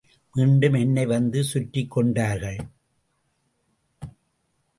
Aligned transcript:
மீணடும் 0.33 0.73
என்னை 0.73 1.05
வந்து 1.05 1.43
சுற்றிக் 1.43 1.91
கொண்டார்கள். 1.91 2.59